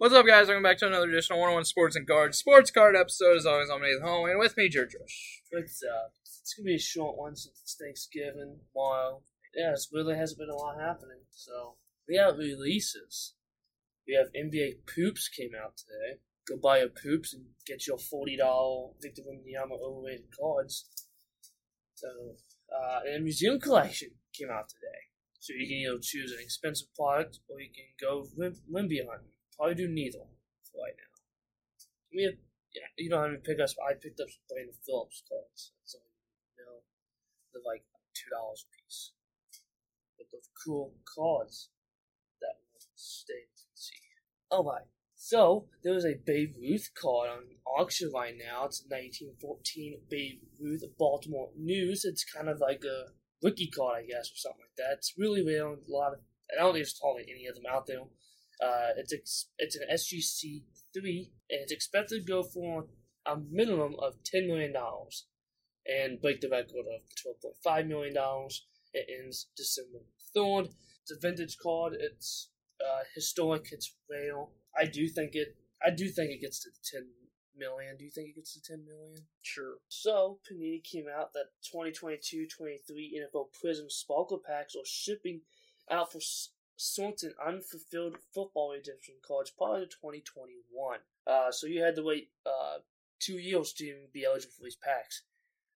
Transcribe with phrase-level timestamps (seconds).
[0.00, 0.46] What's up, guys?
[0.46, 2.38] Welcome back to another edition of 101 Sports and Cards.
[2.38, 5.42] Sports card episode As always on Nathan Home, and with me, George Rush.
[5.50, 8.60] It's uh, it's gonna be a short one since it's Thanksgiving.
[8.72, 9.24] While
[9.54, 11.20] yeah, it's really hasn't been a lot happening.
[11.28, 11.74] So
[12.08, 13.34] we have releases.
[14.08, 16.20] We have NBA Poops came out today.
[16.48, 20.88] Go buy your Poops and get your forty dollar Victor Wembanyama overrated cards.
[21.96, 22.08] So
[22.74, 25.12] uh, and Museum Collection came out today.
[25.40, 28.56] So you can either choose an expensive product or you can go lim-.
[29.60, 30.24] Probably do neither
[30.64, 31.12] for right now.
[32.16, 32.40] We have
[32.72, 35.76] yeah, you know how many pickups I picked up some Brandon Phillips cards.
[35.84, 36.00] So
[36.56, 36.80] you know,
[37.52, 37.84] they're like
[38.16, 39.12] two dollars a piece.
[40.16, 41.68] But those cool cards
[42.40, 44.00] that will stay see.
[44.50, 44.88] Oh my.
[45.12, 48.64] So there was a Babe Ruth card on auction right now.
[48.64, 52.06] It's a 1914 Babe Ruth Baltimore News.
[52.06, 53.12] It's kind of like a
[53.44, 54.96] rookie card, I guess, or something like that.
[54.96, 55.68] It's really rare.
[55.68, 58.00] A lot of I don't think there's hardly any of them out there.
[58.62, 62.86] Uh, it's ex- it's an SGC three, and it's expected to go for
[63.26, 65.26] a minimum of ten million dollars,
[65.86, 68.66] and break the record of twelve point five million dollars.
[68.92, 70.00] It ends December
[70.34, 70.68] third.
[71.02, 71.94] It's a vintage card.
[71.98, 72.50] It's
[72.80, 73.68] uh, historic.
[73.72, 74.44] It's rare.
[74.76, 75.56] I do think it.
[75.84, 77.06] I do think it gets to ten
[77.56, 77.96] million.
[77.96, 79.26] Do you think it gets to ten million?
[79.42, 79.76] Sure.
[79.88, 82.48] So, Panini came out that 2022-23
[83.20, 85.42] NFL Prism Sparkle Packs are shipping
[85.90, 86.20] out for
[86.80, 90.98] s- certain unfulfilled football redemption cards prior to 2021.
[91.26, 92.78] Uh, so you had to wait uh,
[93.18, 95.22] two years to even be eligible for these packs.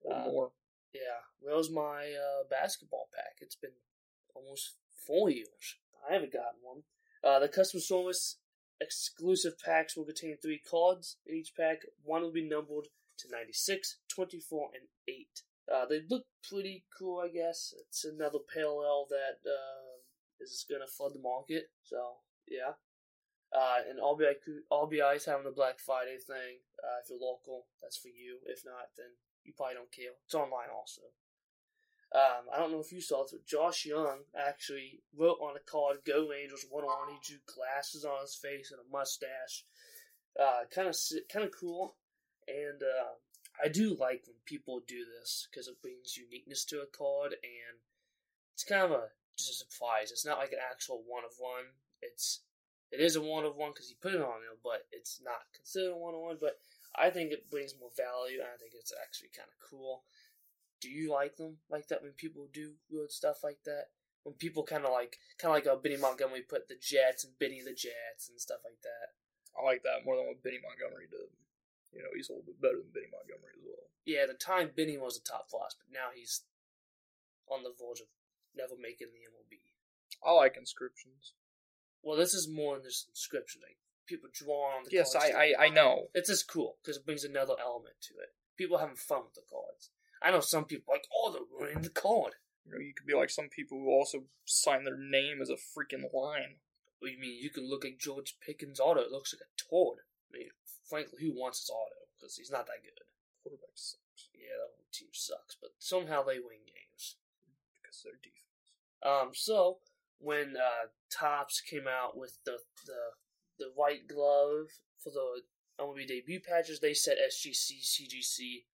[0.01, 0.53] Or Uh, more.
[0.93, 3.37] Yeah, where's my uh, basketball pack?
[3.41, 3.77] It's been
[4.35, 5.77] almost four years.
[6.09, 6.83] I haven't gotten one.
[7.23, 8.39] Uh, the custom service
[8.81, 11.79] exclusive packs will contain three cards in each pack.
[12.03, 15.43] One will be numbered to 96, 24, and 8.
[15.73, 17.73] Uh, they look pretty cool, I guess.
[17.81, 19.39] It's another parallel that
[20.45, 21.73] uh, is going to flood the market.
[21.83, 22.77] So, yeah.
[23.55, 24.35] Uh, and RBI,
[24.71, 26.61] RBI is having the Black Friday thing.
[26.83, 28.39] Uh, if you're local, that's for you.
[28.47, 30.19] If not, then you probably don't care.
[30.25, 31.03] It's online also.
[32.15, 35.71] Um, I don't know if you saw it, but Josh Jung actually wrote on a
[35.71, 37.11] card "Go Rangers" one on.
[37.11, 39.65] He drew glasses on his face and a mustache.
[40.71, 40.97] Kind of
[41.33, 41.97] kind of cool,
[42.47, 43.15] and uh,
[43.63, 47.79] I do like when people do this because it brings uniqueness to a card, and
[48.53, 50.11] it's kind of a just a surprise.
[50.11, 51.75] It's not like an actual one of one.
[52.03, 52.41] It's
[52.91, 55.51] it is a one of one because he put it on there, but it's not
[55.55, 56.39] considered a one of one.
[56.41, 56.59] But
[56.95, 60.07] I think it brings more value, and I think it's actually kind of cool.
[60.81, 63.91] Do you like them like that when people do weird stuff like that?
[64.23, 67.37] When people kind of like, kind of like a Benny Montgomery put the Jets and
[67.37, 69.13] Benny the Jets and stuff like that.
[69.53, 71.29] I like that more than what Benny Montgomery did.
[71.93, 73.87] You know, he's a little bit better than Benny Montgomery as well.
[74.07, 75.93] Yeah, at the time Benny was a top prospect.
[75.93, 76.47] Now he's
[77.49, 78.09] on the verge of
[78.57, 79.61] never making the MLB.
[80.25, 81.35] I like inscriptions.
[82.03, 83.63] Well, this is more than just inscription.
[83.63, 85.33] Like people draw on the Yes, cards.
[85.35, 86.09] I, I, I know.
[86.15, 88.35] It's just cool because it brings another element to it.
[88.57, 89.91] People having fun with the cards.
[90.23, 92.35] I know some people like, oh, they're ruining the card.
[92.65, 95.61] You know, you could be like some people who also sign their name as a
[95.61, 96.61] freaking line.
[96.99, 97.37] What do you mean?
[97.43, 99.01] You can look at George Pickens' auto.
[99.01, 100.01] It looks like a turd.
[100.33, 100.49] I mean,
[100.89, 102.09] frankly, who wants his auto?
[102.17, 102.97] Because he's not that good.
[103.43, 106.74] Quarterback sucks Yeah, that whole team sucks, but somehow they win games.
[108.05, 108.45] Their defense.
[109.05, 109.79] Um, so
[110.19, 113.13] when uh, Topps came out with the the
[113.59, 114.69] the white glove
[115.03, 115.43] for the
[115.81, 118.65] MLB debut patches, they said SGC, CGC,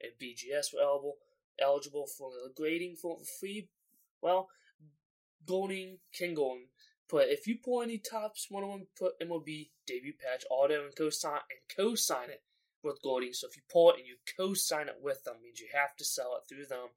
[0.00, 1.16] and BGS were eligible
[1.60, 3.68] eligible for the grading for free.
[4.22, 4.48] Well,
[5.46, 6.68] Goldin King Goldin
[7.08, 10.96] put if you pull any Topps one on one put MLB debut patch auto and
[10.96, 12.42] co-sign and co-sign it
[12.82, 13.34] with Goldin.
[13.34, 16.04] So if you pull it and you co-sign it with them, means you have to
[16.04, 16.88] sell it through them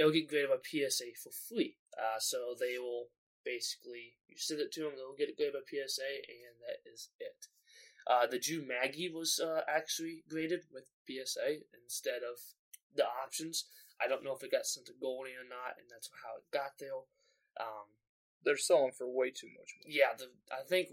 [0.00, 1.76] it'll get graded by PSA for free.
[1.92, 3.08] Uh, so they will
[3.44, 7.10] basically you send it to them, they'll get it graded by PSA, and that is
[7.20, 7.46] it.
[8.08, 12.40] Uh, the Drew Maggi was uh, actually graded with PSA instead of
[12.96, 13.66] the options.
[14.02, 16.50] I don't know if it got sent to Goldie or not, and that's how it
[16.50, 16.96] got there.
[17.60, 17.92] Um,
[18.42, 19.94] They're selling for way too much money.
[19.94, 20.88] yeah, the I think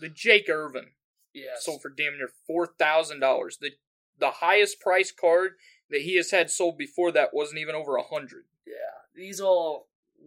[0.00, 0.92] The Jake Irvin
[1.34, 3.58] yeah, sold for damn near four thousand dollars.
[3.60, 3.72] The
[4.18, 5.52] the highest price card
[5.90, 8.44] that he has had sold before that wasn't even over a hundred.
[8.66, 8.72] Yeah,
[9.14, 9.80] these are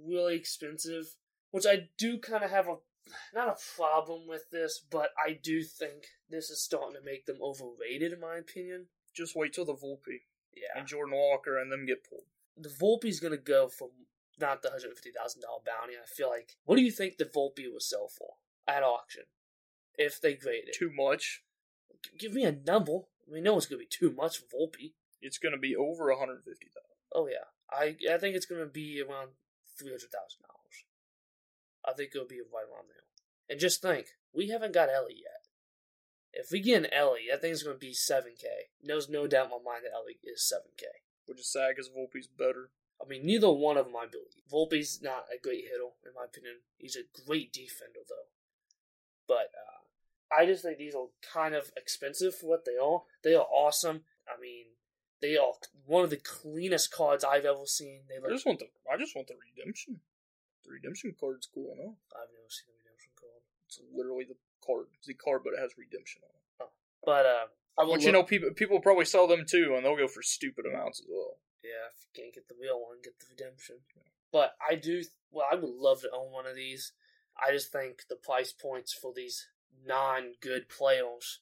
[0.05, 1.15] really expensive,
[1.51, 2.75] which I do kind of have a
[3.33, 7.37] not a problem with this, but I do think this is starting to make them
[7.41, 8.85] overrated, in my opinion.
[9.13, 10.21] Just wait till the Volpe
[10.55, 12.23] Yeah, and Jordan Walker and them get pulled.
[12.57, 13.89] the Volpe's gonna go for
[14.39, 15.93] not the hundred fifty thousand dollar bounty.
[16.01, 16.55] I feel like.
[16.63, 18.35] What do you think the Volpe will sell for
[18.67, 19.23] at auction
[19.97, 20.75] if they grade it?
[20.77, 21.43] Too much.
[22.17, 22.99] Give me a number.
[23.31, 24.93] We know it's gonna be too much for Volpe.
[25.21, 26.97] It's going to be over a hundred fifty thousand.
[27.13, 29.29] Oh yeah, I I think it's gonna be around
[29.77, 30.85] three hundred thousand dollars.
[31.85, 33.05] I think it'll be a right around there.
[33.49, 35.41] And just think, we haven't got Elly yet.
[36.33, 38.71] If we get an Elly, that thing's going to be 7K.
[38.81, 40.85] There's no doubt in my mind that Elly is 7K.
[41.25, 42.71] Which is sad because Volpe's better.
[43.01, 44.45] I mean, neither one of them I believe.
[44.49, 46.63] Volpe's not a great hitter, in my opinion.
[46.77, 48.31] He's a great defender, though.
[49.27, 49.80] But uh,
[50.31, 53.03] I just think these are kind of expensive for what they are.
[53.23, 54.01] They are awesome.
[54.27, 54.65] I mean,
[55.21, 55.53] they are
[55.85, 58.01] one of the cleanest cards I've ever seen.
[58.07, 59.99] They I just want the I just want the redemption.
[60.65, 61.97] The redemption card's cool enough.
[62.15, 63.41] I've never seen a redemption card.
[63.67, 64.87] It's literally the card.
[64.97, 66.71] It's the card, but it has redemption on it.
[67.03, 67.45] But uh,
[67.77, 70.65] I But you know, people people probably sell them too, and they'll go for stupid
[70.65, 71.37] amounts as well.
[71.63, 73.77] Yeah, if you can't get the real one, get the redemption.
[74.31, 75.03] But I do.
[75.31, 76.93] Well, I would love to own one of these.
[77.37, 79.47] I just think the price points for these
[79.85, 81.39] non-good players.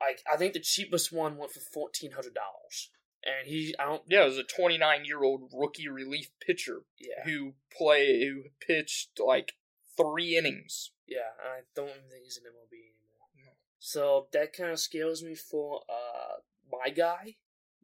[0.00, 2.90] Like I think the cheapest one went for fourteen hundred dollars,
[3.24, 4.02] and he I don't.
[4.08, 9.20] Yeah, it was a 29 year old rookie relief pitcher Yeah, who play who pitched
[9.24, 9.52] like
[9.96, 10.90] three innings.
[11.06, 13.28] yeah, I don't even think he's an MLB anymore.
[13.36, 13.52] No.
[13.78, 16.40] So that kind of scares me for uh
[16.70, 17.36] my guy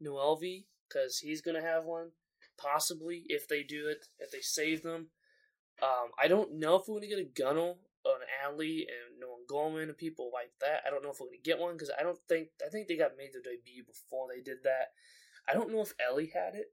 [0.02, 2.11] Noelvi because he's gonna have one
[2.58, 5.06] possibly if they do it if they save them.
[5.82, 9.44] Um, I don't know if we're gonna get a Gunnar or an Alley and Nolan
[9.49, 10.82] Gorman and people like that.
[10.87, 12.97] I don't know if we're gonna get one because I don't think I think they
[12.97, 14.93] got made their debut before they did that.
[15.49, 16.73] I don't know if Elly had it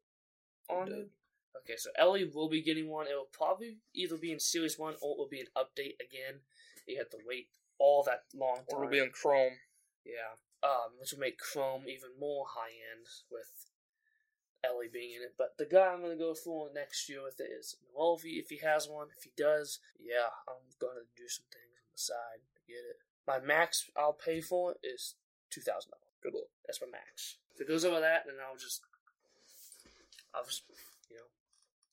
[0.69, 1.09] on him.
[1.63, 3.07] Okay, so Elly will be getting one.
[3.07, 6.41] It will probably either be in Series One or it will be an update again.
[6.87, 8.65] You have to wait all that long time.
[8.69, 9.57] Or it'll be on Chrome.
[10.05, 10.37] Yeah.
[10.63, 13.51] Um, which will make Chrome even more high end with
[14.67, 15.35] Elly being in it.
[15.37, 18.59] But the guy I'm gonna go for next year with it is Noelvi if he
[18.65, 19.07] has one.
[19.15, 22.99] If he does, yeah, I'm gonna do some things on the side to get it.
[23.25, 25.15] My max I'll pay for it is
[25.49, 26.03] two thousand dollars.
[26.21, 26.51] Good luck.
[26.65, 27.37] That's my max.
[27.55, 28.81] If it goes over that, then I'll just,
[30.35, 30.63] I'll just,
[31.09, 31.29] you know,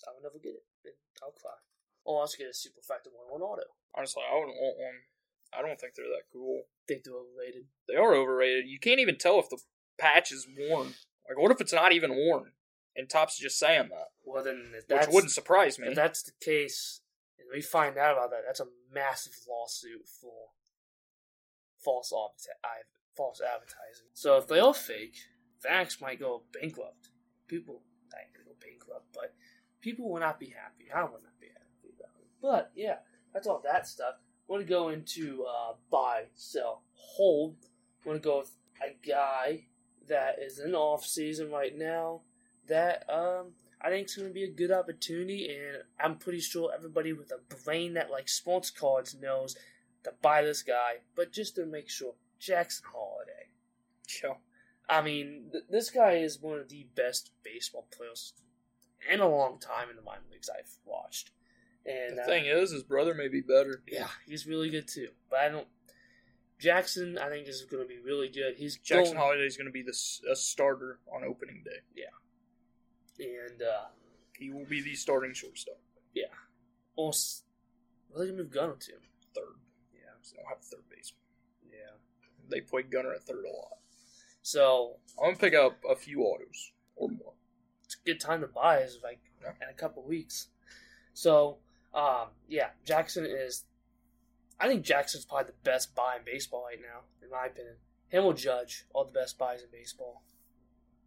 [0.09, 0.65] I'll never get it.
[0.83, 0.93] Then
[1.23, 1.57] I'll cry.
[2.05, 3.65] Or I'll just get a super effective one on auto.
[3.97, 4.99] Honestly, I wouldn't want one.
[5.57, 6.65] I don't think they're that cool.
[6.89, 7.65] Think they're overrated.
[7.89, 8.67] They are overrated.
[8.67, 9.59] You can't even tell if the
[9.99, 10.95] patch is worn.
[11.29, 12.53] Like, what if it's not even worn?
[12.97, 15.89] And Top's just saying that, Well, then which wouldn't surprise me.
[15.89, 17.01] If that's the case,
[17.39, 20.51] and we find out about that, that's a massive lawsuit for
[21.85, 24.09] false adverti- false advertising.
[24.13, 25.17] So if they are fake,
[25.65, 27.11] Vax might go bankrupt.
[27.49, 27.83] People
[28.13, 29.35] might go bankrupt, but
[29.81, 30.91] people will not be happy.
[30.95, 32.29] I will not be happy about it.
[32.41, 32.97] But yeah,
[33.33, 34.15] that's all that stuff.
[34.47, 37.57] Want to go into uh, buy, sell, hold.
[38.05, 38.53] Want to go with
[38.83, 39.67] a guy
[40.09, 42.21] that is in off season right now.
[42.69, 43.53] That um
[43.85, 47.31] I think it's going to be a good opportunity, and I'm pretty sure everybody with
[47.31, 49.57] a brain that likes sports cards knows
[50.05, 51.01] to buy this guy.
[51.15, 53.51] But just to make sure, Jackson Holliday.
[54.23, 54.35] Yeah.
[54.89, 58.33] I mean, th- this guy is one of the best baseball players
[59.11, 61.31] in a long time in the minor leagues I've watched.
[61.85, 63.83] And The uh, thing is, his brother may be better.
[63.87, 65.09] yeah, he's really good too.
[65.29, 65.69] But I don't.
[66.59, 68.55] Jackson, I think, is going to be really good.
[68.57, 69.95] He's Jackson going, Holliday is going to be the
[70.31, 71.81] a starter on opening day.
[73.19, 73.87] And uh,
[74.39, 75.79] He will be the starting shortstop.
[76.97, 77.43] well, s-
[78.11, 78.93] where they move Gunnar to?
[79.35, 79.55] Third.
[79.93, 81.21] Yeah, So they don't have a third baseman.
[81.69, 81.97] yeah.
[82.49, 83.79] They play Gunnar at third a lot.
[84.43, 87.33] So I'm to pick up a few autos or more.
[87.85, 89.53] it's a good time to buy is like Yeah.
[89.63, 90.49] in a couple weeks.
[91.15, 91.59] So
[91.95, 93.65] um, yeah, Jackson is.
[94.61, 97.75] I think Jackson's probably the best buy in baseball right now, in my opinion.
[98.09, 100.23] Him will Judge, all the best buys in baseball.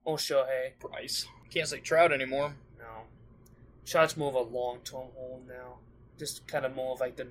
[0.08, 1.28] Or Shohei, Price.
[1.50, 2.54] Can't say Trout anymore.
[2.80, 2.86] no.
[3.86, 5.80] Trout's more of a long term hold now,
[6.18, 7.28] just kind of more of like the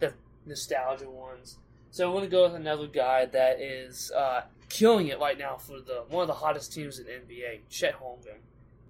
[0.00, 0.14] the
[0.46, 1.58] nostalgia ones.
[1.90, 5.80] So I'm gonna go with another guy that is uh, killing it right now for
[5.80, 8.40] the one of the hottest teams in NBA, Chet Holmgren.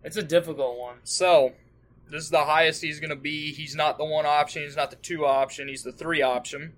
[0.04, 0.98] It's a difficult one.
[1.02, 1.54] So,
[2.08, 3.52] this is the highest he's going to be.
[3.52, 4.62] He's not the one option.
[4.62, 5.66] He's not the two option.
[5.66, 6.74] He's the three option.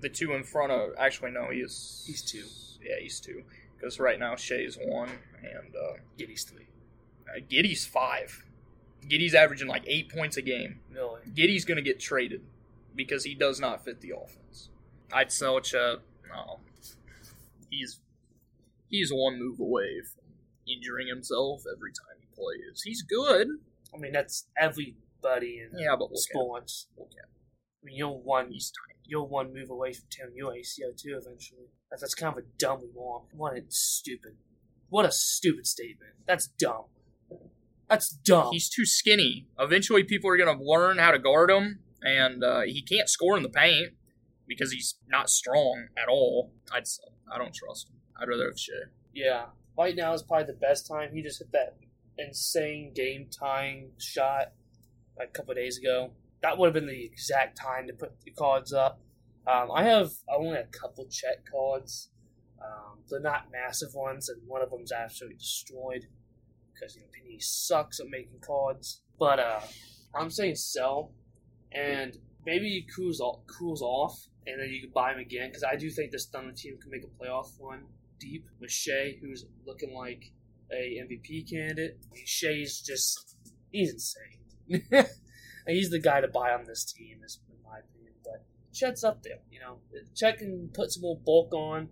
[0.00, 0.90] The two in front of.
[0.98, 2.04] Actually, no, he is.
[2.06, 2.44] He's two.
[2.82, 3.42] Yeah, he's two.
[3.76, 5.08] Because right now Shai's one,
[5.42, 6.66] and uh, Giddey's three.
[7.28, 8.44] uh, Giddey's five.
[9.08, 10.80] Giddey's averaging like eight points a game.
[10.92, 11.20] Really?
[11.34, 12.42] Giddey's going to get traded
[12.94, 14.68] because he does not fit the offense.
[15.12, 15.98] I'd sell Chet.
[16.28, 16.60] No,
[17.70, 18.00] he's
[18.88, 20.24] he's one move away from
[20.68, 22.82] injuring himself every time he plays.
[22.84, 23.48] He's good.
[23.92, 26.46] I mean, that's everybody in Yeah, but look at him.
[26.96, 27.28] Look at.
[27.82, 28.50] I mean, you're one.
[28.52, 28.98] He's tiny.
[29.04, 31.18] You're one move away from tearing your ACL too.
[31.20, 33.24] Eventually, that's, that's kind of a dumb remark.
[33.32, 34.36] What a stupid.
[34.90, 36.12] What a stupid statement.
[36.26, 36.84] That's dumb.
[37.88, 38.50] That's dumb.
[38.52, 39.48] He's too skinny.
[39.58, 43.36] Eventually, people are going to learn how to guard him, and uh, he can't score
[43.36, 43.94] in the paint
[44.46, 46.52] because he's not strong at all.
[46.72, 46.84] I'd.
[47.32, 47.96] I don't trust him.
[48.20, 48.74] I'd rather have Shai.
[49.14, 49.46] Yeah.
[49.78, 51.10] Right now is probably the best time.
[51.14, 51.76] He just hit that
[52.18, 54.52] insane game tying shot
[55.18, 56.10] like a couple days ago.
[56.42, 59.00] That would have been the exact time to put the cards up.
[59.46, 62.10] Um, I have only a couple Chet cards.
[62.62, 66.06] Um, they're not massive ones, and one of them's absolutely destroyed
[66.72, 67.08] because you know
[67.40, 69.02] sucks at making cards.
[69.18, 69.60] But uh,
[70.14, 71.12] I'm saying sell,
[71.72, 75.64] and maybe he cools off, cools off, and then you can buy him again because
[75.64, 77.84] I do think this Thunder team can make a playoff run
[78.18, 80.32] deep with Shai, who's looking like
[80.72, 81.98] a MVP candidate.
[82.10, 83.36] I mean, Shai's just
[83.72, 85.06] he's insane.
[85.66, 88.14] he's the guy to buy on this team, is in my opinion.
[88.24, 89.78] But Chet's up there, you know.
[90.14, 91.88] Chet can put some more bulk on,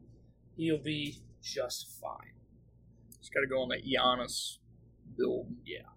[0.59, 2.35] he'll be just fine.
[3.21, 4.59] Just got to go on that Giannis
[5.17, 5.47] build.
[5.65, 5.89] Yeah.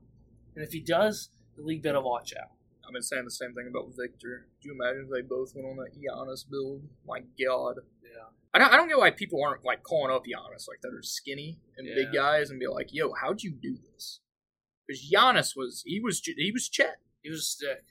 [0.56, 2.52] And if he does, the league better watch out.
[2.86, 4.48] I've been saying the same thing about Victor.
[4.62, 6.84] Do you imagine if they both went on that Giannis build?
[7.08, 7.80] My God.
[8.04, 8.30] Yeah.
[8.54, 11.02] I don't, I don't get why people aren't like calling up Giannis like that are
[11.02, 14.20] skinny and big guys and be like, "Yo, how'd you do this?"
[14.86, 17.86] Because Giannis was he was he was Chet, He was a stick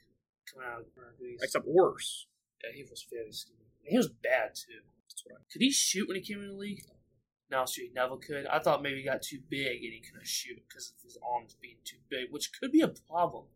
[0.53, 0.85] coming out of
[1.19, 2.27] the except worse.
[2.63, 3.57] Yeah, he was very skinny.
[3.83, 4.85] And he was bad too.
[5.11, 6.83] That's what I- Could he shoot when he came in the league?
[7.49, 8.45] No, so he never could.
[8.47, 11.55] I thought maybe he got too big and he couldn't shoot because of his arms
[11.61, 13.47] being too big, which could be a problem.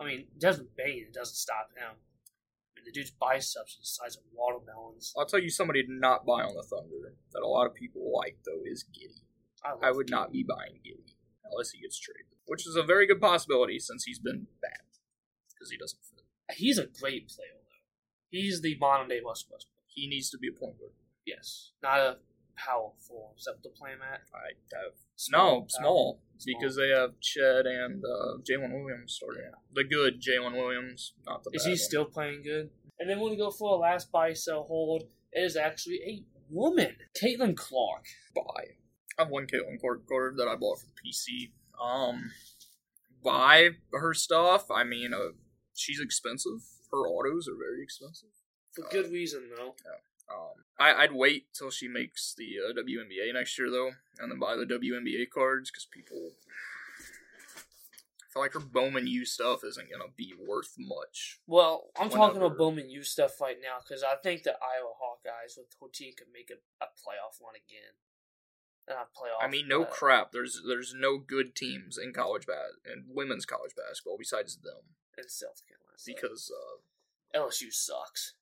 [0.00, 1.94] I mean, Desmond Bane, it doesn't stop him.
[1.94, 5.14] I mean, the dude's biceps are the size of watermelons.
[5.16, 8.12] I'll tell you somebody to not buy on the Thunder that a lot of people
[8.18, 9.22] like though is Giddey.
[9.64, 13.06] love I would not be buying Giddey unless he gets traded, which is a very
[13.06, 14.82] good possibility since he's been bad
[15.54, 16.24] because he doesn't fit.
[16.56, 17.80] He's a great player, though.
[18.28, 19.75] He's the modern day Russell Westbrook.
[19.96, 20.92] He needs to be a point guard.
[21.26, 21.72] Yes.
[21.82, 22.16] Not a
[22.56, 23.34] power forward.
[23.38, 24.20] Is that what they're at?
[24.32, 26.60] I have Small, no small, Small.
[26.60, 29.42] because they have Chet and uh, Jalen Williams starting.
[29.44, 29.58] Yeah.
[29.72, 31.78] The good Jalen Williams, not the Is he one.
[31.78, 32.68] still playing good?
[33.00, 36.22] And then when we go for a last buy, sell, hold, it is actually a
[36.50, 38.04] woman, Caitlin Clark.
[38.34, 38.64] buy?
[39.18, 41.50] I have one Caitlin Court card that I bought for the PC.
[41.82, 42.30] Um,
[43.24, 44.70] buy her stuff.
[44.70, 45.32] I mean, uh,
[45.74, 46.60] she's expensive.
[46.92, 48.28] Her autos are very expensive.
[48.76, 49.74] For good reason, though.
[50.30, 54.38] Um, I, I'd wait till she makes the uh, WNBA next year though, and then
[54.38, 56.32] buy the WNBA cards because people.
[58.20, 61.38] I feel like her Bowman U stuff isn't gonna be worth much.
[61.46, 65.56] Well, I'm talking about Bowman U stuff right now because I think the Iowa Hawkeyes
[65.56, 67.94] with team could make a, a playoff run again.
[68.88, 69.42] Playoff.
[69.42, 70.30] I mean, no crap.
[70.32, 75.28] There's there's no good teams in college bas and women's college basketball besides them And
[75.28, 78.34] South Carolina because uh, LSU sucks,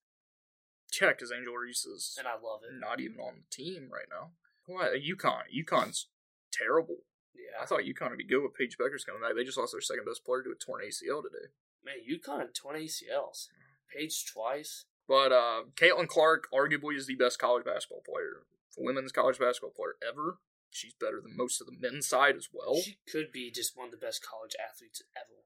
[1.00, 2.78] yeah, because Angel Reese is and I love it.
[2.78, 4.30] not even on the team right now.
[4.66, 5.42] What UConn?
[5.54, 6.08] UConn's
[6.52, 6.98] terrible.
[7.34, 9.34] Yeah, I thought UConn would be good with Paige Bueckers coming back.
[9.36, 11.52] They just lost their second best player to a torn ACL today.
[11.84, 13.48] man, UConn had 20 ACLs,
[13.92, 14.84] Paige twice.
[15.06, 18.46] But uh, Caitlin Clark arguably is the best college basketball player,
[18.78, 20.38] women's college basketball player ever.
[20.70, 22.76] She's better than most of the men's side as well.
[22.80, 25.44] She could be just one of the best college athletes ever,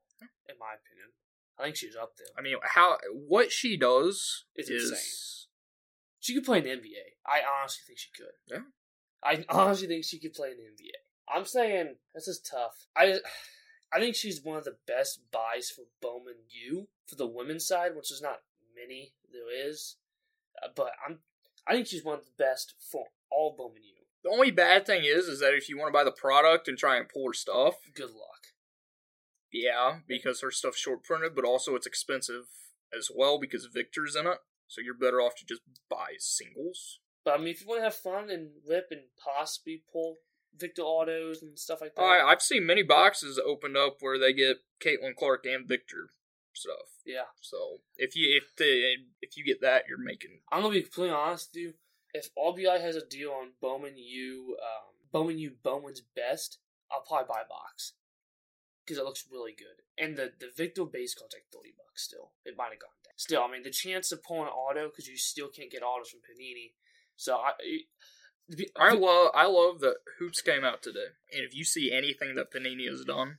[0.49, 1.11] in my opinion.
[1.59, 2.29] I think she's up there.
[2.39, 5.49] I mean, how what she does It's is insane.
[6.21, 7.17] She could play in the NBA.
[7.27, 8.35] I honestly think she could.
[8.47, 8.63] Yeah.
[9.23, 11.35] I honestly think she could play in the NBA.
[11.35, 12.87] I'm saying this is tough.
[12.97, 13.19] I
[13.93, 16.35] I think she's one of the best buys for Bowman
[16.67, 18.41] U for the women's side, which is not
[18.77, 19.97] many there is,
[20.63, 21.21] uh, but I'm
[21.67, 24.05] I think she's one of the best for all Bowman U.
[24.23, 26.77] the only bad thing is is that if you want to buy the product and
[26.79, 28.38] try and pull her stuff, Good luck.
[29.53, 32.45] Yeah, because her stuff's short printed, but also it's expensive
[32.97, 34.39] as well because Victor's in it.
[34.67, 37.01] So you're better off to just buy singles.
[37.25, 40.17] But I mean, if you want to have fun and rip and possibly pull
[40.57, 44.33] Victor autos and stuff like that, I, I've seen many boxes opened up where they
[44.33, 46.11] get Caitlin Clark and Victor
[46.53, 47.03] stuff.
[47.07, 47.31] yeah.
[47.41, 51.15] So if you if the if you get that, you're making I'm gonna be completely
[51.15, 51.75] honest with you.
[52.13, 56.59] If RBI has a deal on Bowman U, um, Bowman U Bowman's best,
[56.91, 57.93] I'll probably buy a box
[58.89, 59.85] because it looks really good.
[60.03, 62.33] And the the Victor base card's like thirty bucks still.
[62.45, 63.13] It might have gone down.
[63.17, 66.11] Still, I mean the chance of pulling an auto because you still can't get autos
[66.11, 66.73] from Panini.
[67.17, 67.53] So I.
[67.61, 67.87] It,
[68.81, 72.51] I love I love that hoops came out today, and if you see anything that
[72.51, 73.39] Panini has done,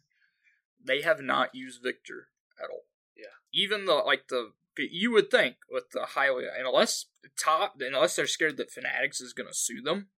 [0.85, 2.27] they have not used Victor
[2.61, 2.83] at all.
[3.17, 3.33] Yeah.
[3.51, 7.05] even the like the you would think with the highly unless
[7.37, 10.09] top unless they're scared that Fanatics is going to sue them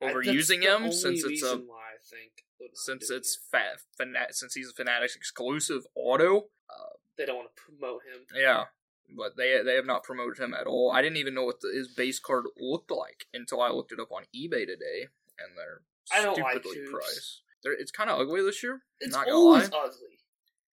[0.00, 2.44] over using the him since it's a why I think
[2.74, 3.40] since it's it.
[3.50, 6.46] fat fanat since he's a Fanatics exclusive auto.
[6.68, 8.26] Uh, they don't want to promote him.
[8.34, 8.64] Yeah,
[9.16, 10.92] but they they have not promoted him at all.
[10.92, 14.00] I didn't even know what the, his base card looked like until I looked it
[14.00, 16.90] up on eBay today, and they're I don't stupidly hoops.
[16.90, 17.42] priced.
[17.62, 18.80] They're, it's kind of ugly this year.
[19.00, 19.78] It's not always lie.
[19.84, 20.18] ugly.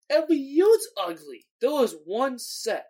[0.10, 1.46] Every year it's ugly.
[1.62, 2.88] There was one set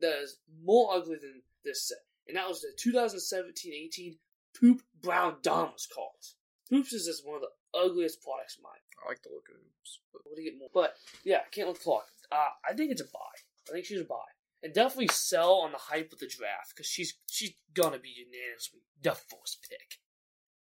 [0.00, 4.16] that is more ugly than this set, and that was the 2017-18
[4.58, 6.36] Poop Brown Damas cards.
[6.70, 8.70] Hoops is just one of the ugliest products in my.
[9.04, 10.00] I like the look of hoops.
[10.12, 10.70] But What do you get more?
[10.72, 12.06] But yeah, Caitlin Clark.
[12.30, 13.34] Uh, I think it's a buy.
[13.68, 14.28] I think she's a buy.
[14.62, 18.80] and definitely sell on the hype of the draft because she's she's gonna be unanimously
[19.02, 19.98] the first pick.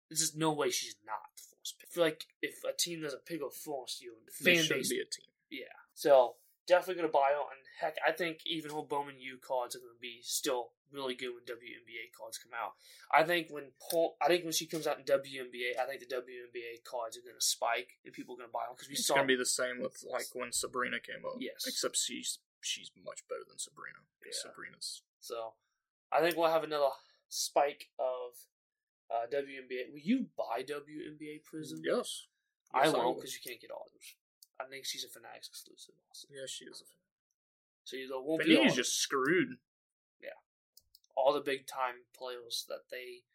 [0.10, 1.90] There's just no way she's not the first pick.
[1.90, 5.06] I feel like if a team doesn't pick up first, you fan base, be a
[5.06, 5.32] team.
[5.50, 5.76] yeah.
[5.94, 6.36] So
[6.68, 7.56] definitely gonna buy on.
[7.80, 11.44] Heck, I think even her Bowman U cards are gonna be still really good when
[11.46, 12.74] WNBA cards come out.
[13.12, 16.14] I think when Paul, I think when she comes out in WNBA, I think the
[16.14, 19.16] WNBA cards are gonna spike and people are gonna buy them because we It's saw
[19.16, 21.38] gonna be the same with like when Sabrina came up.
[21.40, 21.66] Yes.
[21.68, 24.00] Except she's she's much better than Sabrina.
[24.26, 24.32] Yeah.
[24.34, 25.54] Sabrina's So,
[26.12, 26.92] I think we'll have another
[27.30, 28.38] spike of
[29.10, 29.92] uh, WNBA.
[29.92, 31.82] Will you buy WNBA Prism?
[31.84, 32.28] yes.
[32.74, 34.16] I Yes, won't because you can't get orders.
[34.62, 36.28] I think she's a Fanatics exclusive also.
[36.30, 37.02] Yeah, she is a fan.
[37.84, 39.58] So there won't be all, just screwed.
[40.22, 40.38] Yeah,
[41.16, 43.26] all the big time players that they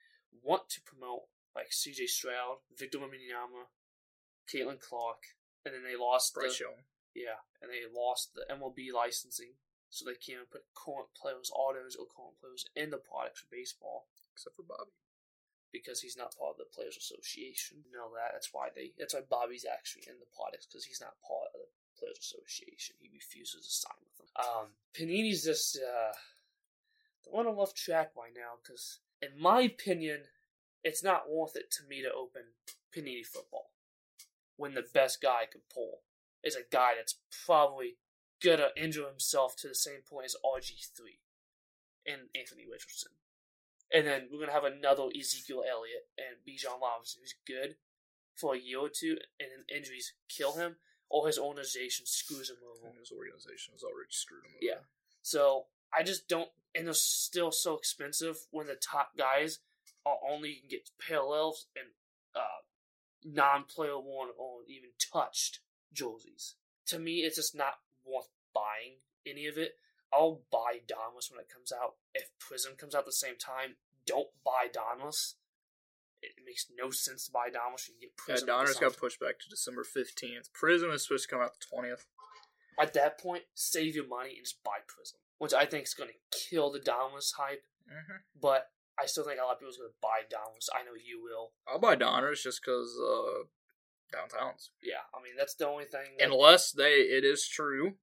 [0.43, 3.67] want to promote, like CJ Stroud, Victor Wembanyama,
[4.47, 6.87] Caitlin Clark, and then they lost the Young.
[7.15, 9.59] yeah, and they lost the MLB licensing,
[9.91, 14.07] so they can't put current players' autos or current players in the products for baseball.
[14.33, 14.93] Except for Bobby.
[15.83, 17.85] Because he's not part of the Players Association.
[17.85, 18.33] You know that.
[18.33, 18.93] That's why they.
[18.99, 21.69] That's why Bobby's actually in the products because he's not part of the
[21.99, 22.97] Players Association.
[22.99, 24.31] He refuses to sign with them.
[24.37, 24.67] Um,
[24.97, 26.17] Panini's just uh,
[27.25, 30.33] they're on a rough track right now because, in my opinion,
[30.85, 32.57] it's not worth it to me to open
[32.95, 33.71] Panini football
[34.57, 36.01] when the best guy I could pull
[36.43, 37.97] is a guy that's probably
[38.43, 41.21] gonna injure himself to the same point as RG three
[42.07, 43.13] and Anthony Richardson.
[43.93, 47.77] And then we're gonna have another Ezekiel Elliott and Bijan Robinson who's good
[48.35, 50.77] for a year or two, and then injuries kill him,
[51.09, 52.89] or his organization screws him over.
[52.89, 54.65] And his organization has already screwed him over.
[54.65, 54.85] Yeah.
[55.23, 55.67] So
[55.97, 59.61] I just don't, and they're still so expensive when the top guys
[60.05, 61.87] are only you can get parallels and
[62.35, 62.63] uh,
[63.25, 65.61] non-player worn or even touched
[65.93, 66.55] jerseys.
[66.89, 69.73] To me, it's just not worth buying any of it.
[70.13, 71.97] I'll buy Donruss when it comes out.
[72.17, 73.77] If Prism comes out at the same time,
[74.07, 75.35] don't buy Donruss.
[76.23, 77.89] It makes no sense to buy Donruss.
[77.89, 78.49] You can get Prism.
[78.49, 80.53] Donruss at got pushed back to December 15th.
[80.53, 82.07] Prism is supposed to come out the 20th.
[82.81, 86.11] At that point, save your money and just buy Prism, which I think is going
[86.11, 87.65] to kill the Donruss hype.
[87.87, 88.41] Mm-hmm.
[88.41, 90.69] but I still think a lot of people's going to buy Downs.
[90.75, 91.53] I know you will.
[91.69, 93.45] I'll buy Donruss just because uh,
[94.13, 94.71] downtowns.
[94.83, 96.17] Yeah, I mean that's the only thing.
[96.19, 97.95] That, Unless they, it is true,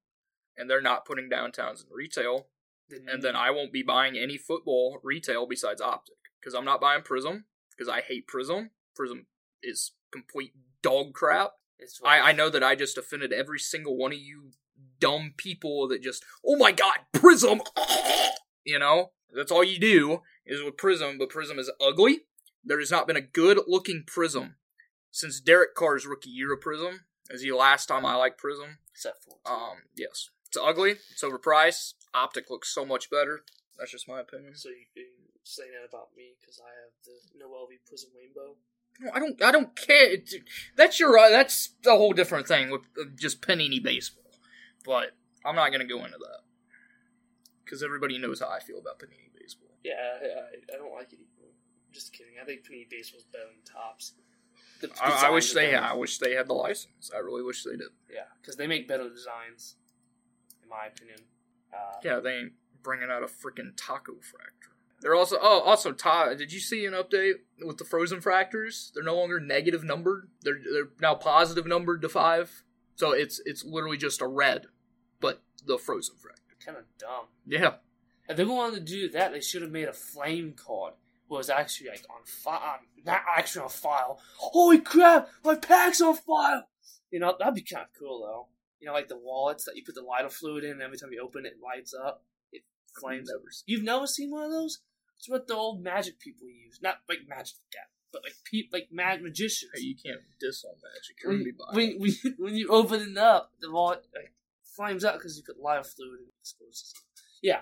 [0.58, 2.48] and they're not putting downtowns in retail,
[2.90, 7.04] and then I won't be buying any football retail besides Optic because I'm not buying
[7.04, 8.72] Prism because I hate Prism.
[8.96, 9.26] Prism
[9.62, 11.54] is complete dog crap.
[12.06, 14.52] I, I know that I just offended every single one of you
[15.00, 17.62] dumb people that just, oh my god, Prism!
[18.66, 19.12] You know?
[19.36, 22.22] That's all you do is with Prism, but Prism is ugly.
[22.64, 24.56] There has not been a good looking Prism
[25.12, 27.02] since Derek Carr's rookie year of Prism.
[27.30, 28.78] As the last time I liked Prism.
[28.94, 30.30] except for Um, yes.
[30.54, 31.96] It's ugly, it's overpriced.
[32.14, 33.42] Optic looks so much better.
[33.80, 34.54] That's just my opinion.
[34.54, 35.06] So you, you
[35.44, 38.54] saying that about me because I have the Noelvi Prism Rainbow?
[39.00, 39.42] No, I don't.
[39.42, 40.18] I don't care.
[40.76, 41.18] That's your.
[41.18, 44.30] Uh, that's a whole different thing with uh, just panini baseball.
[44.86, 46.42] But I'm not gonna go into that
[47.66, 49.72] because everybody knows how I feel about panini baseball.
[49.84, 51.50] Yeah, I, I, don't like it either.
[51.92, 52.34] Just kidding.
[52.40, 54.14] I think Panini Baseball's better than Topps.
[55.02, 55.72] I, I wish they.
[55.72, 55.84] better.
[55.84, 57.10] I wish they had the license.
[57.16, 57.90] I really wish they did.
[58.14, 59.78] Yeah, because they make better designs,
[60.74, 61.20] my opinion.
[61.74, 64.72] Uh, Yeah, they ain't bringing out a freaking taco fractor.
[65.02, 65.38] They're also.
[65.42, 66.38] Oh, also, Todd.
[66.38, 68.92] Did you see an update with the frozen fractors?
[68.94, 70.30] They're no longer negative numbered.
[70.42, 72.64] They're they're now positive numbered to five.
[72.96, 74.68] So it's it's literally just a red,
[75.20, 76.66] but the frozen fractor.
[76.66, 77.26] Kind of dumb.
[77.46, 77.76] Yeah.
[78.30, 80.94] If they wanted to do that, they should have made a flame card.
[81.28, 84.22] was actually like on file, not actually on file.
[84.38, 85.28] Holy crap!
[85.44, 86.70] My pack's on file.
[87.12, 88.48] You know that'd be kind of cool though.
[88.84, 91.14] You know, like the wallets that you put the lighter fluid in, and every time
[91.14, 92.26] you open it, it lights up.
[92.52, 92.64] It
[93.00, 93.30] flames.
[93.30, 94.82] Never You've never seen one of those?
[95.18, 96.80] It's what the old magic people use.
[96.82, 99.72] Not like magic yeah, but like peop like mad magicians.
[99.74, 101.16] Hey, you can't diss on magic.
[101.24, 101.32] You're
[101.72, 104.34] when, when, when, when you open it up, the wallet like,
[104.66, 107.22] flames up because you put lighter fluid and it exposes it.
[107.42, 107.62] Yeah,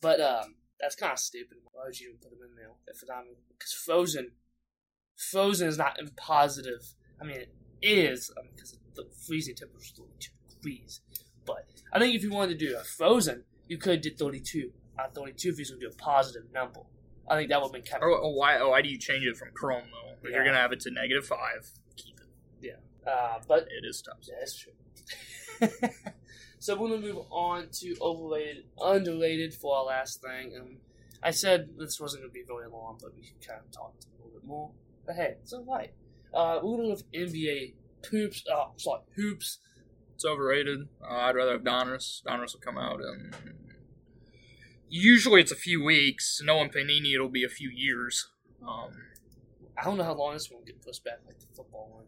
[0.00, 1.58] but um, that's kind of stupid.
[1.70, 3.22] Why would you even put them in there if not
[3.56, 4.32] because frozen,
[5.16, 6.92] frozen is not in positive.
[7.20, 7.36] I mean,
[7.80, 11.00] it is because the freezing temperature is thirty two degrees.
[11.44, 14.72] But I think if you wanted to do a frozen, you could do thirty two.
[14.98, 16.80] At thirty two, if you was going to do a positive number,
[17.28, 18.58] I think that would have been kind of Oh, oh, why?
[18.58, 20.28] Oh, why do you change it from Chrome though?
[20.28, 22.26] If you're gonna have it to negative five, keep it.
[22.60, 23.10] Yeah.
[23.10, 24.18] Uh, but It is tough.
[24.22, 24.72] Yeah, that's true.
[26.58, 30.56] so we're gonna move on to overrated, underrated for our last thing.
[30.60, 30.76] Um,
[31.22, 34.16] I said this wasn't gonna be very long, but we can kind of talked a
[34.16, 34.70] little bit more.
[35.06, 35.92] But hey, it's alright.
[36.34, 38.44] Uh, we're gonna go with NBA poops.
[38.52, 39.58] Oh, sorry, hoops.
[40.14, 40.88] It's overrated.
[41.02, 42.22] Uh, I'd rather have Donruss.
[42.22, 43.32] Donruss will come out in
[44.92, 46.40] usually it's a few weeks.
[46.44, 48.28] Knowing Panini, it'll be a few years.
[48.66, 48.92] Um,
[49.76, 52.04] I don't know how long this one will get pushed back like the football one.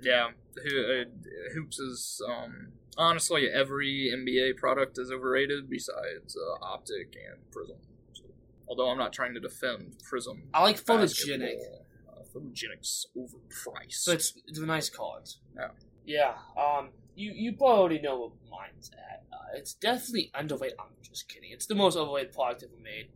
[0.00, 7.14] yeah, Ho- uh, hoops is um, honestly every NBA product is overrated besides uh, Optic
[7.30, 7.76] and Prism.
[8.14, 8.24] So,
[8.66, 10.44] although I'm not trying to defend Prism.
[10.54, 11.86] I like photogenic, basketball,
[12.34, 13.92] Photogenic's overpriced.
[13.92, 15.40] so it's it's nice cards.
[15.56, 15.68] Yeah.
[16.06, 16.34] Yeah.
[16.62, 16.90] Um.
[17.14, 19.24] You you probably already know what mine's at.
[19.32, 20.72] Uh, it's definitely underweight.
[20.78, 21.50] I'm just kidding.
[21.52, 23.08] It's the most overweight product ever made.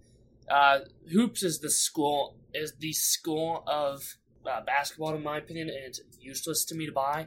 [0.51, 0.81] Uh,
[1.12, 4.03] hoops is the school is the school of
[4.51, 7.27] uh, basketball in my opinion, and it's useless to me to buy.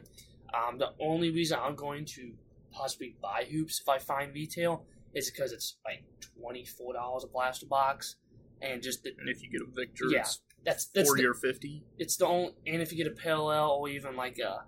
[0.54, 2.32] Um, the only reason I'm going to
[2.72, 6.04] possibly buy hoops if I find retail is because it's like
[6.38, 8.16] twenty four dollars a blaster box,
[8.60, 11.28] and just the, and if you get a Victor, Yeah, it's that's that's forty the,
[11.30, 11.82] or fifty.
[11.98, 14.64] it's the only and if you get a parallel or even like a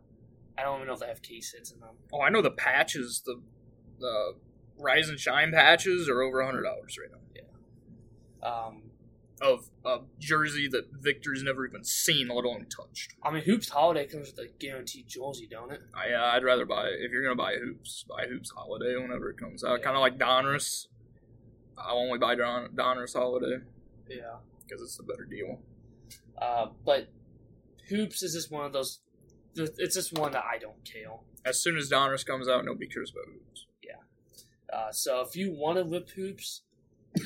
[0.56, 1.96] I don't even know if they have case hits in them.
[2.12, 3.40] Oh, I know the patches, the
[4.00, 4.34] the
[4.78, 7.18] Rise and Shine patches are over hundred dollars right now.
[7.34, 8.48] Yeah.
[8.48, 8.82] Um,
[9.40, 13.14] Of a jersey that Victor's never even seen, let alone touched.
[13.22, 15.80] I mean, Hoops Holiday comes with a guaranteed jersey, don't it?
[15.94, 19.36] I, uh, I'd rather buy if you're gonna buy hoops, buy hoops holiday whenever it
[19.38, 19.82] comes out.
[19.82, 20.86] Kind of like Donruss.
[21.76, 23.58] I'll only buy Don, Donruss holiday
[24.08, 24.38] Yeah.
[24.66, 25.60] because it's a better deal.
[26.40, 27.08] Uh, but
[27.88, 29.00] Hoops is just one of those.
[29.56, 31.10] It's just one that I don't care.
[31.44, 33.66] As soon as Donruss comes out, nobody cares about hoops.
[34.72, 36.62] Uh, so if you want to rip Hoops,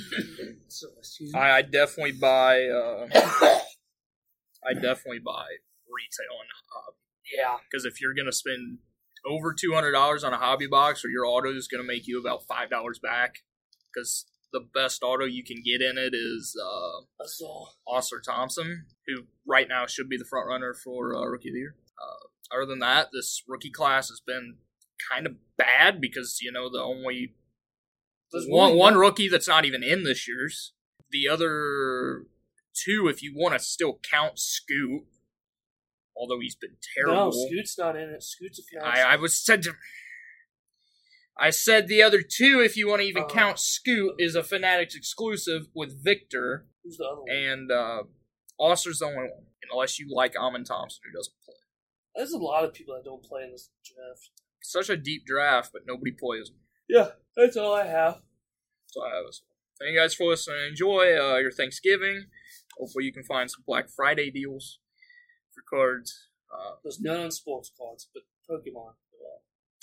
[0.68, 0.87] so.
[1.35, 2.66] I, I definitely buy.
[2.66, 3.09] Uh,
[4.64, 5.47] I definitely buy
[5.90, 6.97] retail and hobby
[7.37, 8.79] yeah, because if you're gonna spend
[9.27, 12.21] over two hundred dollars on a hobby box, or your auto is gonna make you
[12.21, 13.38] about five dollars back,
[13.92, 17.24] because the best auto you can get in it is uh.
[17.88, 21.58] Ausar Thompson, who right now should be the front runner for uh, rookie of the
[21.58, 21.76] year.
[22.00, 24.56] Uh, other than that, this rookie class has been
[25.10, 27.34] kind of bad because you know the only
[28.32, 30.72] There's one one rookie that's not even in this year's.
[31.10, 32.24] The other
[32.74, 35.04] two, if you want to still count Scoot,
[36.16, 37.30] although he's been terrible.
[37.30, 38.22] No, Scoot's not in it.
[38.22, 39.00] Scoot's a fiance.
[39.00, 39.72] I, I was said to.
[41.38, 43.29] I said the other two, if you want to even Uh.
[43.29, 47.31] count Scoot, is a Fanatics exclusive with Victor, Who's the other one?
[47.31, 48.03] and uh,
[48.61, 51.55] Ausar's the only one, unless you like Amen Thompson, who doesn't play.
[52.14, 54.31] There's a lot of people that don't play in this draft.
[54.62, 56.51] Such a deep draft, but nobody plays.
[56.88, 58.21] Yeah, that's all I have.
[58.87, 59.42] So I was.
[59.81, 60.59] Thank you guys for listening.
[60.68, 62.27] Enjoy uh, your Thanksgiving.
[62.79, 64.79] Hopefully, you can find some Black Friday deals
[65.55, 66.29] for cards.
[66.53, 68.92] Uh, There's none on sports cards, but Pokemon.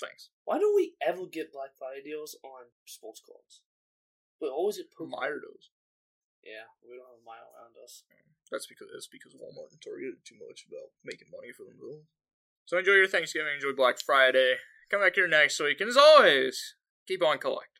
[0.00, 0.32] Thanks.
[0.48, 3.60] Why don't we ever get Black Friday deals on sports cards?
[4.40, 5.20] We always get Pokemon.
[5.20, 5.68] Meijer does.
[6.40, 8.08] Yeah, we don't have a mile around us.
[8.08, 8.32] Mm.
[8.50, 12.08] That's because it's because Walmart and Target are too much about making money for themselves.
[12.64, 14.56] So enjoy your Thanksgiving, enjoy Black Friday.
[14.90, 16.74] Come back here next week, and as always,
[17.06, 17.79] keep on collecting.